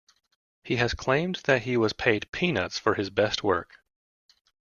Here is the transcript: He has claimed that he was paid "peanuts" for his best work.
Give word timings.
He 0.63 0.77
has 0.77 0.95
claimed 0.95 1.41
that 1.43 1.61
he 1.61 1.77
was 1.77 1.93
paid 1.93 2.31
"peanuts" 2.31 2.79
for 2.79 2.95
his 2.95 3.11
best 3.11 3.43
work. 3.43 3.81